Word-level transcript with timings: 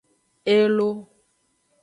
Elo. 0.57 0.89